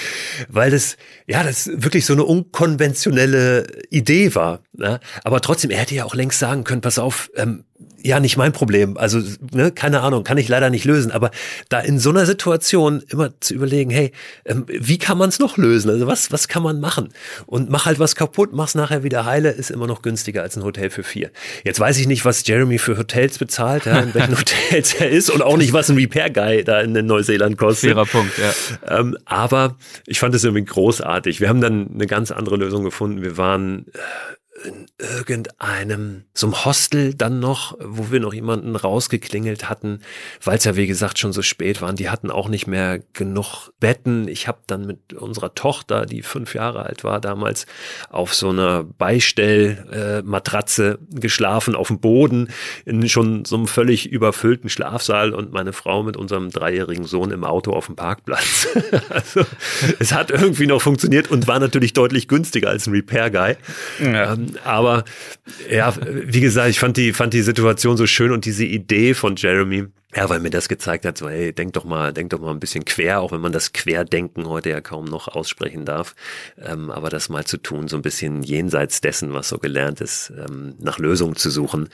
weil 0.49 0.71
das 0.71 0.97
ja 1.27 1.43
das 1.43 1.69
wirklich 1.73 2.07
so 2.07 2.13
eine 2.13 2.25
unkonventionelle 2.25 3.67
Idee 3.91 4.35
war. 4.37 4.63
Ne? 4.73 5.01
Aber 5.25 5.41
trotzdem, 5.41 5.71
er 5.71 5.79
hätte 5.79 5.97
ja 5.97 6.05
auch 6.05 6.15
längst 6.15 6.39
sagen 6.39 6.63
können, 6.63 6.81
pass 6.81 6.99
auf, 6.99 7.31
ähm, 7.35 7.65
ja, 8.03 8.21
nicht 8.21 8.37
mein 8.37 8.53
Problem. 8.53 8.97
Also, 8.97 9.21
ne, 9.53 9.71
keine 9.71 10.01
Ahnung, 10.01 10.25
kann 10.25 10.39
ich 10.39 10.49
leider 10.49 10.71
nicht 10.71 10.85
lösen. 10.85 11.13
Aber 11.13 11.31
da 11.69 11.81
in 11.81 11.99
so 11.99 12.11
einer 12.11 12.27
Situation 12.27 13.03
immer 13.09 13.33
zu 13.41 13.55
überlegen, 13.55 13.91
hey, 13.91 14.13
ähm, 14.45 14.65
wie 14.69 14.99
kann 14.99 15.19
man 15.19 15.29
es 15.29 15.39
noch 15.39 15.57
lösen? 15.57 15.91
Also 15.91 16.07
was, 16.07 16.33
was 16.33 16.49
kann 16.49 16.63
man 16.63 16.81
machen? 16.81 17.13
Und 17.47 17.71
mach 17.71 17.87
halt 17.87 17.99
was 17.99 18.15
kaputt, 18.15 18.51
mach's 18.53 18.75
nachher 18.75 19.03
wieder 19.03 19.25
heile, 19.25 19.51
ist 19.51 19.71
immer 19.71 19.87
noch 19.87 20.03
günstiger 20.03 20.43
als 20.43 20.57
ein 20.57 20.63
Hotel 20.63 20.91
für 20.91 21.03
vier. 21.03 21.31
Jetzt 21.65 21.81
weiß 21.81 21.99
ich 21.99 22.07
nicht, 22.07 22.25
was 22.25 22.47
Jeremy 22.47 22.79
für 22.79 22.97
Hotels 22.97 23.39
bezahlt, 23.39 23.87
ja, 23.87 24.01
in 24.01 24.15
welchen 24.15 24.39
Hotels 24.39 24.95
er 24.95 25.11
ist 25.11 25.31
und 25.31 25.43
auch 25.43 25.57
nicht, 25.57 25.73
was 25.73 25.91
ein 25.91 25.97
Repair 25.97 26.31
Guy 26.31 26.65
da 26.65 26.81
in 26.81 26.93
Neuseeland 26.93 27.57
kostet. 27.57 27.93
Fairer 27.93 28.07
Punkt, 28.07 28.33
ja. 28.39 28.99
Ähm, 28.99 29.17
aber 29.25 29.77
ich 30.07 30.21
fand 30.21 30.35
es 30.35 30.45
irgendwie 30.45 30.65
großartig. 30.65 31.41
Wir 31.41 31.49
haben 31.49 31.61
dann 31.61 31.91
eine 31.95 32.07
ganz 32.07 32.31
andere 32.31 32.57
Lösung 32.57 32.85
gefunden. 32.85 33.23
Wir 33.23 33.37
waren 33.37 33.87
äh, 33.93 33.99
in 34.65 34.87
irgendeinem, 34.99 36.25
so 36.35 36.47
einem 36.47 36.65
Hostel 36.65 37.15
dann 37.15 37.41
noch, 37.41 37.77
wo 37.81 38.11
wir 38.11 38.21
noch 38.21 38.35
jemanden 38.35 38.77
rausgeklingelt 38.77 39.69
hatten, 39.69 40.01
weil 40.43 40.59
es 40.59 40.65
ja 40.65 40.77
wie 40.77 40.87
gesagt 40.87 41.19
schon 41.19 41.33
so 41.33 41.43
spät 41.43 41.81
waren. 41.81 41.97
Die 41.97 42.11
hatten 42.11 42.31
auch 42.31 42.49
nicht 42.49 42.67
mehr 42.67 43.01
genug 43.13 43.71
Betten. 43.81 44.29
Ich 44.29 44.49
habe 44.49 44.59
dann 44.67 44.87
mit 44.87 45.15
unserer 45.15 45.55
Tochter, 45.55 46.07
die 46.07 46.23
fünf 46.23 46.55
Jahre 46.55 46.85
alt 46.85 47.05
war 47.05 47.21
damals, 47.21 47.67
auf 48.11 48.35
so 48.35 48.51
einer 48.51 48.85
Beistellmatratze 48.85 50.99
äh, 51.01 51.21
geschlafen, 51.21 51.75
auf 51.75 51.89
dem 51.89 52.01
Boden, 52.01 52.49
in 52.85 53.09
schon 53.09 53.45
so 53.45 53.57
einem 53.57 53.67
völlig 53.67 54.11
überfüllten 54.11 54.69
Schlafsaal 54.69 55.33
und 55.33 55.53
meine 55.53 55.73
Frau 55.73 56.03
mit 56.03 56.17
unserem 56.17 56.51
dreijährigen 56.51 57.07
Sohn 57.07 57.31
im 57.31 57.45
Auto 57.45 57.73
auf 57.73 57.87
dem 57.87 57.97
Parkplatz. 57.97 58.69
also 59.09 59.43
es 59.99 60.13
hat 60.13 60.31
irgendwie 60.31 60.67
noch 60.67 60.83
funktioniert 60.83 61.31
und 61.31 61.47
war 61.47 61.59
natürlich 61.59 61.95
deutlich 61.95 62.29
günstiger 62.29 62.69
als 62.69 62.87
ein 62.87 62.93
Repair 62.93 63.31
Guy. 63.31 63.57
Ja. 64.01 64.35
Ähm, 64.35 64.50
aber 64.65 65.05
ja, 65.71 65.95
wie 66.09 66.41
gesagt, 66.41 66.71
ich 66.71 66.81
fand 66.81 66.97
die, 66.97 67.13
fand 67.13 67.33
die 67.35 67.43
Situation 67.43 67.97
so 67.97 68.07
schön 68.07 68.33
und 68.33 68.45
diese 68.45 68.65
Idee 68.65 69.15
von 69.15 69.37
Jeremy, 69.37 69.87
ja, 70.15 70.29
weil 70.29 70.41
mir 70.41 70.51
das 70.51 70.69
gezeigt 70.69 71.05
hat, 71.05 71.19
so, 71.19 71.29
hey, 71.29 71.53
denk 71.53 71.75
doch 71.75 71.85
mal, 71.85 72.13
denk 72.13 72.31
doch 72.31 72.41
mal 72.41 72.51
ein 72.51 72.59
bisschen 72.59 72.85
quer, 72.85 73.21
auch 73.21 73.31
wenn 73.31 73.41
man 73.41 73.53
das 73.53 73.73
Querdenken 73.73 74.49
heute 74.49 74.71
ja 74.71 74.81
kaum 74.81 75.05
noch 75.05 75.29
aussprechen 75.29 75.85
darf. 75.85 76.17
Ähm, 76.59 76.91
aber 76.91 77.11
das 77.11 77.29
mal 77.29 77.45
zu 77.45 77.59
tun, 77.59 77.87
so 77.87 77.97
ein 77.97 78.03
bisschen 78.03 78.43
jenseits 78.43 79.01
dessen, 79.01 79.33
was 79.33 79.49
so 79.49 79.59
gelernt 79.59 80.01
ist, 80.01 80.33
ähm, 80.37 80.75
nach 80.79 80.99
Lösungen 80.99 81.37
zu 81.37 81.49
suchen, 81.51 81.89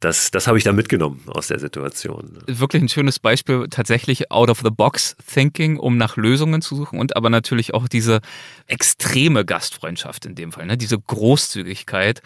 das, 0.00 0.30
das 0.30 0.46
habe 0.46 0.58
ich 0.58 0.64
da 0.64 0.72
mitgenommen 0.72 1.22
aus 1.26 1.46
der 1.46 1.58
Situation. 1.58 2.38
Wirklich 2.46 2.82
ein 2.82 2.90
schönes 2.90 3.18
Beispiel, 3.18 3.66
tatsächlich 3.70 4.30
out 4.30 4.50
of 4.50 4.60
the 4.62 4.70
box 4.70 5.16
thinking, 5.26 5.78
um 5.78 5.96
nach 5.96 6.16
Lösungen 6.16 6.60
zu 6.60 6.76
suchen 6.76 6.98
und 6.98 7.16
aber 7.16 7.30
natürlich 7.30 7.72
auch 7.72 7.88
diese 7.88 8.20
extreme 8.66 9.46
Gastfreundschaft 9.46 10.26
in 10.26 10.34
dem 10.34 10.52
Fall, 10.52 10.66
ne? 10.66 10.76
diese 10.76 10.98
Großzügigkeit 10.98 12.20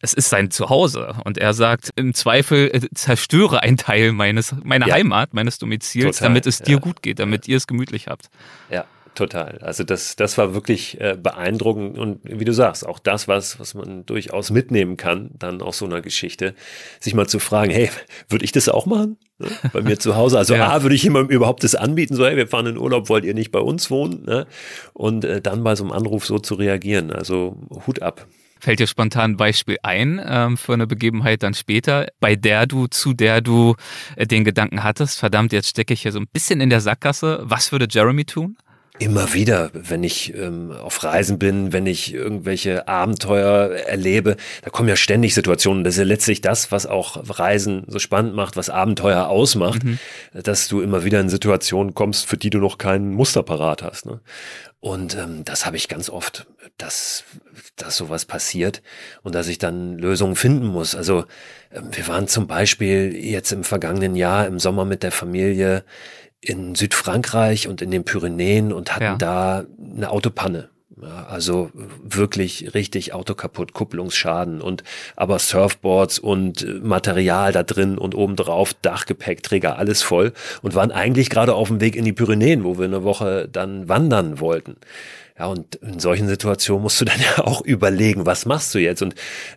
es 0.00 0.12
ist 0.14 0.30
sein 0.30 0.50
Zuhause. 0.50 1.16
Und 1.24 1.38
er 1.38 1.54
sagt, 1.54 1.90
im 1.96 2.14
Zweifel 2.14 2.70
äh, 2.72 2.80
zerstöre 2.94 3.62
ein 3.62 3.76
Teil 3.76 4.12
meines, 4.12 4.54
meiner 4.62 4.88
ja. 4.88 4.94
Heimat, 4.94 5.34
meines 5.34 5.58
Domizils, 5.58 6.18
Total. 6.18 6.28
damit 6.28 6.46
es 6.46 6.60
dir 6.60 6.76
ja. 6.76 6.78
gut 6.78 7.02
geht, 7.02 7.18
damit 7.18 7.48
ihr 7.48 7.56
es 7.56 7.66
gemütlich 7.66 8.06
habt. 8.06 8.30
Ja, 8.70 8.84
total. 9.14 9.58
Also 9.58 9.82
das, 9.82 10.14
das 10.14 10.38
war 10.38 10.54
wirklich 10.54 11.00
äh, 11.00 11.16
beeindruckend 11.20 11.98
und 11.98 12.20
wie 12.22 12.44
du 12.44 12.52
sagst, 12.52 12.86
auch 12.86 13.00
das, 13.00 13.26
was, 13.26 13.58
was 13.58 13.74
man 13.74 14.06
durchaus 14.06 14.50
mitnehmen 14.50 14.96
kann, 14.96 15.30
dann 15.36 15.60
aus 15.60 15.78
so 15.78 15.86
einer 15.86 16.00
Geschichte, 16.00 16.54
sich 17.00 17.14
mal 17.14 17.26
zu 17.26 17.40
fragen, 17.40 17.72
hey, 17.72 17.90
würde 18.28 18.44
ich 18.44 18.52
das 18.52 18.68
auch 18.68 18.86
machen? 18.86 19.18
Ne? 19.38 19.48
Bei 19.72 19.82
mir 19.82 19.98
zu 19.98 20.14
Hause. 20.14 20.38
Also 20.38 20.54
ja. 20.56 20.68
A, 20.68 20.82
würde 20.82 20.94
ich 20.94 21.02
jemandem 21.02 21.34
überhaupt 21.34 21.64
das 21.64 21.74
anbieten, 21.74 22.14
so, 22.14 22.24
hey, 22.24 22.36
wir 22.36 22.46
fahren 22.46 22.66
in 22.66 22.78
Urlaub, 22.78 23.08
wollt 23.08 23.24
ihr 23.24 23.34
nicht 23.34 23.50
bei 23.50 23.60
uns 23.60 23.90
wohnen? 23.90 24.24
Ne? 24.24 24.46
Und 24.92 25.24
äh, 25.24 25.40
dann 25.40 25.64
bei 25.64 25.74
so 25.74 25.82
einem 25.82 25.92
Anruf 25.92 26.24
so 26.24 26.38
zu 26.38 26.54
reagieren. 26.54 27.10
Also 27.10 27.56
Hut 27.86 28.00
ab. 28.00 28.28
Fällt 28.60 28.80
dir 28.80 28.86
spontan 28.86 29.32
ein 29.32 29.36
Beispiel 29.36 29.76
ein 29.82 30.20
ähm, 30.24 30.56
für 30.56 30.74
eine 30.74 30.86
Begebenheit 30.86 31.42
dann 31.42 31.54
später, 31.54 32.08
bei 32.20 32.36
der 32.36 32.66
du, 32.66 32.86
zu 32.86 33.12
der 33.12 33.40
du 33.40 33.74
äh, 34.16 34.26
den 34.26 34.44
Gedanken 34.44 34.82
hattest, 34.82 35.18
verdammt, 35.18 35.52
jetzt 35.52 35.68
stecke 35.68 35.94
ich 35.94 36.02
hier 36.02 36.12
so 36.12 36.20
ein 36.20 36.28
bisschen 36.32 36.60
in 36.60 36.70
der 36.70 36.80
Sackgasse. 36.80 37.40
Was 37.44 37.72
würde 37.72 37.86
Jeremy 37.90 38.24
tun? 38.24 38.56
Immer 39.00 39.32
wieder, 39.32 39.70
wenn 39.74 40.02
ich 40.02 40.34
ähm, 40.34 40.72
auf 40.72 41.04
Reisen 41.04 41.38
bin, 41.38 41.72
wenn 41.72 41.86
ich 41.86 42.12
irgendwelche 42.12 42.88
Abenteuer 42.88 43.70
erlebe, 43.70 44.36
da 44.62 44.70
kommen 44.70 44.88
ja 44.88 44.96
ständig 44.96 45.34
Situationen. 45.34 45.84
Das 45.84 45.94
ist 45.94 45.98
ja 45.98 46.04
letztlich 46.04 46.40
das, 46.40 46.72
was 46.72 46.86
auch 46.86 47.38
Reisen 47.38 47.84
so 47.86 48.00
spannend 48.00 48.34
macht, 48.34 48.56
was 48.56 48.70
Abenteuer 48.70 49.28
ausmacht, 49.28 49.84
mhm. 49.84 49.98
dass 50.32 50.66
du 50.66 50.80
immer 50.80 51.04
wieder 51.04 51.20
in 51.20 51.28
Situationen 51.28 51.94
kommst, 51.94 52.26
für 52.26 52.36
die 52.36 52.50
du 52.50 52.58
noch 52.58 52.76
keinen 52.78 53.12
Muster 53.14 53.44
parat 53.44 53.82
hast. 53.82 54.06
Ne? 54.06 54.20
Und 54.80 55.16
ähm, 55.16 55.44
das 55.44 55.64
habe 55.64 55.76
ich 55.76 55.88
ganz 55.88 56.08
oft, 56.10 56.46
dass, 56.76 57.24
dass 57.76 57.96
sowas 57.96 58.24
passiert 58.24 58.82
und 59.22 59.34
dass 59.34 59.48
ich 59.48 59.58
dann 59.58 59.98
Lösungen 59.98 60.36
finden 60.36 60.66
muss. 60.66 60.94
Also 60.94 61.24
ähm, 61.72 61.90
wir 61.92 62.06
waren 62.08 62.28
zum 62.28 62.46
Beispiel 62.46 63.14
jetzt 63.14 63.52
im 63.52 63.64
vergangenen 63.64 64.14
Jahr 64.16 64.46
im 64.46 64.58
Sommer 64.58 64.84
mit 64.84 65.02
der 65.02 65.12
Familie 65.12 65.84
in 66.40 66.74
Südfrankreich 66.74 67.68
und 67.68 67.82
in 67.82 67.90
den 67.90 68.04
Pyrenäen 68.04 68.72
und 68.72 68.94
hatten 68.94 69.04
ja. 69.04 69.16
da 69.16 69.64
eine 69.96 70.10
Autopanne. 70.10 70.70
Ja, 71.00 71.26
also 71.26 71.70
wirklich 71.74 72.74
richtig 72.74 73.14
Auto 73.14 73.34
kaputt, 73.34 73.72
Kupplungsschaden 73.72 74.60
und 74.60 74.82
aber 75.14 75.38
Surfboards 75.38 76.18
und 76.18 76.82
Material 76.82 77.52
da 77.52 77.62
drin 77.62 77.98
und 77.98 78.16
obendrauf 78.16 78.74
Dachgepäckträger, 78.74 79.78
alles 79.78 80.02
voll 80.02 80.32
und 80.60 80.74
waren 80.74 80.90
eigentlich 80.90 81.30
gerade 81.30 81.54
auf 81.54 81.68
dem 81.68 81.80
Weg 81.80 81.94
in 81.94 82.04
die 82.04 82.12
Pyrenäen, 82.12 82.64
wo 82.64 82.78
wir 82.78 82.86
eine 82.86 83.04
Woche 83.04 83.48
dann 83.50 83.88
wandern 83.88 84.40
wollten. 84.40 84.76
Ja, 85.38 85.46
und 85.46 85.76
in 85.76 86.00
solchen 86.00 86.26
Situationen 86.26 86.82
musst 86.82 87.00
du 87.00 87.04
dann 87.04 87.20
ja 87.36 87.44
auch 87.44 87.60
überlegen, 87.60 88.26
was 88.26 88.44
machst 88.44 88.74
du 88.74 88.80
jetzt? 88.80 89.02
Und 89.02 89.14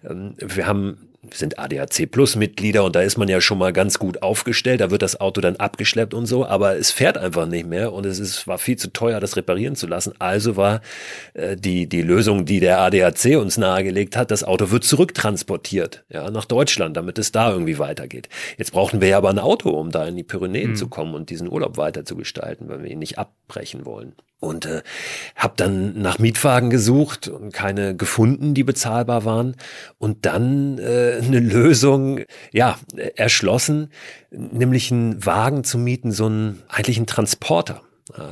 ähm, 0.07 0.35
wir 0.37 0.67
haben 0.67 1.10
wir 1.23 1.37
sind 1.37 1.59
ADAC 1.59 2.09
Plus 2.09 2.35
Mitglieder 2.35 2.83
und 2.83 2.95
da 2.95 3.01
ist 3.01 3.17
man 3.17 3.27
ja 3.27 3.41
schon 3.41 3.59
mal 3.59 3.71
ganz 3.71 3.99
gut 3.99 4.23
aufgestellt. 4.23 4.81
Da 4.81 4.89
wird 4.89 5.03
das 5.03 5.21
Auto 5.21 5.39
dann 5.39 5.55
abgeschleppt 5.55 6.15
und 6.15 6.25
so, 6.25 6.47
aber 6.47 6.77
es 6.77 6.89
fährt 6.89 7.15
einfach 7.15 7.45
nicht 7.45 7.67
mehr 7.67 7.93
und 7.93 8.07
es 8.07 8.17
ist, 8.17 8.47
war 8.47 8.57
viel 8.57 8.77
zu 8.77 8.91
teuer, 8.91 9.19
das 9.19 9.37
reparieren 9.37 9.75
zu 9.75 9.85
lassen. 9.85 10.13
Also 10.17 10.57
war 10.57 10.81
äh, 11.35 11.55
die, 11.55 11.87
die 11.87 12.01
Lösung, 12.01 12.45
die 12.45 12.59
der 12.59 12.79
ADAC 12.79 13.37
uns 13.37 13.59
nahegelegt 13.59 14.15
hat, 14.17 14.31
das 14.31 14.43
Auto 14.43 14.71
wird 14.71 14.83
zurücktransportiert, 14.83 16.03
ja, 16.09 16.31
nach 16.31 16.45
Deutschland, 16.45 16.97
damit 16.97 17.19
es 17.19 17.31
da 17.31 17.51
irgendwie 17.51 17.77
weitergeht. 17.77 18.27
Jetzt 18.57 18.71
brauchten 18.71 18.99
wir 18.99 19.09
ja 19.09 19.17
aber 19.17 19.29
ein 19.29 19.39
Auto, 19.39 19.69
um 19.69 19.91
da 19.91 20.07
in 20.07 20.15
die 20.15 20.23
Pyrenäen 20.23 20.71
mhm. 20.71 20.75
zu 20.75 20.87
kommen 20.87 21.13
und 21.13 21.29
diesen 21.29 21.51
Urlaub 21.51 21.77
weiter 21.77 22.03
zu 22.03 22.15
gestalten, 22.15 22.67
weil 22.67 22.81
wir 22.81 22.89
ihn 22.89 22.99
nicht 22.99 23.19
abbrechen 23.19 23.85
wollen 23.85 24.15
und 24.41 24.65
äh, 24.65 24.81
habe 25.35 25.53
dann 25.55 26.01
nach 26.01 26.19
Mietwagen 26.19 26.69
gesucht 26.69 27.27
und 27.27 27.53
keine 27.53 27.95
gefunden, 27.95 28.53
die 28.53 28.63
bezahlbar 28.63 29.23
waren 29.23 29.55
und 29.99 30.25
dann 30.25 30.79
äh, 30.79 31.10
eine 31.17 31.39
Lösung 31.39 32.21
ja 32.51 32.77
erschlossen, 33.15 33.89
nämlich 34.31 34.91
einen 34.91 35.25
Wagen 35.25 35.63
zu 35.63 35.77
mieten, 35.77 36.11
so 36.11 36.25
einen 36.25 36.61
eigentlichen 36.69 37.07
Transporter. 37.07 37.81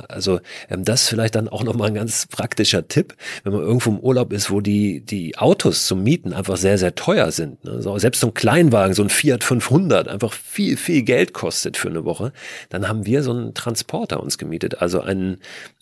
Also 0.08 0.40
ähm, 0.70 0.84
das 0.84 1.08
vielleicht 1.08 1.36
dann 1.36 1.48
auch 1.48 1.64
nochmal 1.64 1.90
ein 1.90 1.94
ganz 1.94 2.28
praktischer 2.28 2.88
Tipp, 2.88 3.16
wenn 3.44 3.54
man 3.54 3.62
irgendwo 3.62 3.92
im 3.92 4.00
Urlaub 4.00 4.34
ist, 4.34 4.52
wo 4.52 4.62
die, 4.62 5.02
die 5.02 5.38
Autos 5.38 5.86
zum 5.86 6.04
Mieten 6.04 6.34
einfach 6.34 6.58
sehr, 6.58 6.78
sehr 6.78 6.96
teuer 6.96 7.32
sind. 7.32 7.64
Ne? 7.64 7.82
So, 7.82 7.98
selbst 7.98 8.20
so 8.20 8.28
ein 8.28 8.34
Kleinwagen, 8.34 8.94
so 8.94 9.04
ein 9.04 9.10
Fiat 9.10 9.44
500, 9.44 10.08
einfach 10.08 10.34
viel, 10.34 10.78
viel 10.78 11.04
Geld 11.04 11.34
kostet 11.34 11.78
für 11.78 11.90
eine 11.90 12.06
Woche. 12.06 12.34
Dann 12.70 12.88
haben 12.88 13.06
wir 13.06 13.24
so 13.24 13.32
einen 13.32 13.54
Transporter 13.54 14.22
uns 14.22 14.38
gemietet, 14.38 14.82
also 14.82 15.02
einen, 15.02 15.40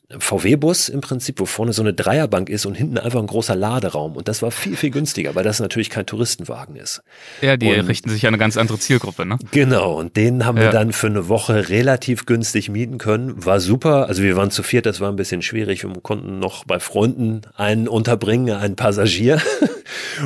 VW-Bus 0.09 0.87
im 0.87 1.01
Prinzip, 1.01 1.39
wo 1.39 1.45
vorne 1.45 1.73
so 1.73 1.81
eine 1.81 1.93
Dreierbank 1.93 2.49
ist 2.49 2.65
und 2.65 2.75
hinten 2.75 2.97
einfach 2.97 3.19
ein 3.19 3.27
großer 3.27 3.55
Laderaum. 3.55 4.15
Und 4.15 4.29
das 4.29 4.41
war 4.41 4.51
viel, 4.51 4.77
viel 4.77 4.89
günstiger, 4.89 5.35
weil 5.35 5.43
das 5.43 5.59
natürlich 5.59 5.89
kein 5.89 6.05
Touristenwagen 6.05 6.77
ist. 6.77 7.01
Ja, 7.41 7.57
die 7.57 7.73
und, 7.73 7.87
richten 7.87 8.09
sich 8.09 8.25
an 8.25 8.29
eine 8.29 8.37
ganz 8.37 8.55
andere 8.55 8.79
Zielgruppe, 8.79 9.25
ne? 9.25 9.37
Genau. 9.51 9.99
Und 9.99 10.15
den 10.15 10.45
haben 10.45 10.57
ja. 10.57 10.63
wir 10.63 10.71
dann 10.71 10.93
für 10.93 11.07
eine 11.07 11.27
Woche 11.27 11.67
relativ 11.67 12.25
günstig 12.25 12.69
mieten 12.69 12.99
können. 12.99 13.45
War 13.45 13.59
super. 13.59 14.07
Also 14.07 14.23
wir 14.23 14.37
waren 14.37 14.49
zu 14.49 14.63
viert, 14.63 14.85
das 14.85 15.01
war 15.01 15.09
ein 15.09 15.17
bisschen 15.17 15.41
schwierig. 15.41 15.83
Wir 15.83 15.93
konnten 16.01 16.39
noch 16.39 16.63
bei 16.63 16.79
Freunden 16.79 17.41
einen 17.55 17.89
unterbringen, 17.89 18.55
einen 18.55 18.77
Passagier. 18.77 19.41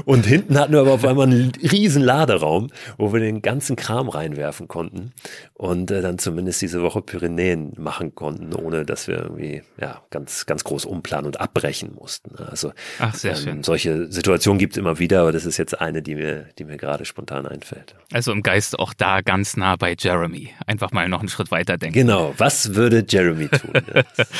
Und 0.05 0.25
hinten 0.25 0.57
hatten 0.57 0.73
wir 0.73 0.81
aber 0.81 0.93
auf 0.93 1.05
einmal 1.05 1.27
einen 1.27 1.51
riesen 1.61 2.01
Laderaum, 2.01 2.69
wo 2.97 3.13
wir 3.13 3.19
den 3.19 3.41
ganzen 3.41 3.75
Kram 3.75 4.09
reinwerfen 4.09 4.67
konnten 4.67 5.13
und 5.53 5.91
äh, 5.91 6.01
dann 6.01 6.17
zumindest 6.17 6.61
diese 6.61 6.81
Woche 6.81 7.01
Pyrenäen 7.01 7.73
machen 7.77 8.15
konnten, 8.15 8.53
ohne 8.53 8.85
dass 8.85 9.07
wir 9.07 9.17
irgendwie 9.17 9.61
ja 9.79 10.01
ganz 10.09 10.45
ganz 10.45 10.63
groß 10.63 10.85
umplanen 10.85 11.27
und 11.27 11.39
abbrechen 11.39 11.93
mussten. 11.93 12.35
Also 12.37 12.73
Ach, 12.99 13.13
sehr 13.13 13.31
ähm, 13.33 13.37
schön. 13.37 13.63
solche 13.63 14.11
Situationen 14.11 14.59
gibt 14.59 14.73
es 14.73 14.77
immer 14.77 14.99
wieder, 14.99 15.21
aber 15.21 15.31
das 15.31 15.45
ist 15.45 15.57
jetzt 15.57 15.79
eine, 15.79 16.01
die 16.01 16.15
mir 16.15 16.47
die 16.57 16.63
mir 16.63 16.77
gerade 16.77 17.05
spontan 17.05 17.45
einfällt. 17.45 17.95
Also 18.11 18.31
im 18.31 18.43
Geist 18.43 18.79
auch 18.79 18.93
da 18.93 19.21
ganz 19.21 19.55
nah 19.55 19.75
bei 19.75 19.95
Jeremy. 19.97 20.49
Einfach 20.65 20.91
mal 20.91 21.07
noch 21.07 21.19
einen 21.19 21.29
Schritt 21.29 21.51
weiter 21.51 21.77
denken. 21.77 21.93
Genau. 21.93 22.33
Was 22.37 22.75
würde 22.75 23.05
Jeremy 23.07 23.47
tun? 23.47 23.73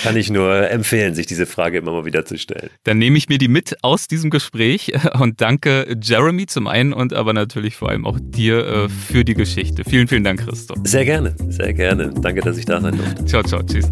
kann 0.03 0.17
ich 0.17 0.29
nur 0.29 0.69
empfehlen, 0.69 1.15
sich 1.15 1.25
diese 1.25 1.45
Frage 1.45 1.77
immer 1.77 1.91
mal 1.91 2.05
wieder 2.05 2.25
zu 2.25 2.37
stellen. 2.37 2.69
Dann 2.83 2.97
nehme 2.97 3.17
ich 3.17 3.29
mir 3.29 3.37
die 3.37 3.47
mit 3.47 3.83
aus 3.83 4.07
diesem 4.07 4.29
Gespräch 4.29 4.91
und 5.19 5.41
danke 5.41 5.97
Jeremy 6.01 6.45
zum 6.45 6.67
einen 6.67 6.93
und 6.93 7.13
aber 7.13 7.33
natürlich 7.33 7.75
vor 7.75 7.89
allem 7.89 8.05
auch 8.05 8.19
dir 8.19 8.65
äh, 8.65 8.89
für 8.89 9.23
die 9.25 9.33
Geschichte. 9.33 9.83
Vielen, 9.83 10.07
vielen 10.07 10.23
Dank, 10.23 10.45
Christoph. 10.45 10.77
Sehr 10.83 11.05
gerne, 11.05 11.35
sehr 11.49 11.73
gerne. 11.73 12.13
Danke, 12.21 12.41
dass 12.41 12.57
ich 12.57 12.65
da 12.65 12.79
sein 12.81 12.97
durfte. 12.97 13.25
Ciao, 13.25 13.43
ciao, 13.43 13.61
tschüss. 13.63 13.91